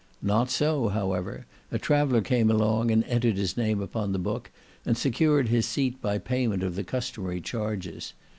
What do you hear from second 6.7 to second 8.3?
the customary charges.